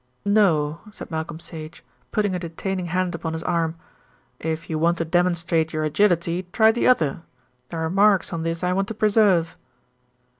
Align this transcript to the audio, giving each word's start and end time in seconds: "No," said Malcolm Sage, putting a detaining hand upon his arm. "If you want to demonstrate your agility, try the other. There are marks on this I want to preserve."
"No," 0.25 0.81
said 0.91 1.11
Malcolm 1.11 1.39
Sage, 1.39 1.83
putting 2.11 2.33
a 2.33 2.39
detaining 2.39 2.87
hand 2.87 3.13
upon 3.13 3.33
his 3.33 3.43
arm. 3.43 3.75
"If 4.39 4.67
you 4.67 4.79
want 4.79 4.97
to 4.97 5.05
demonstrate 5.05 5.73
your 5.73 5.83
agility, 5.83 6.47
try 6.51 6.71
the 6.71 6.87
other. 6.87 7.21
There 7.69 7.85
are 7.85 7.89
marks 7.91 8.33
on 8.33 8.41
this 8.41 8.63
I 8.63 8.73
want 8.73 8.87
to 8.87 8.95
preserve." 8.95 9.57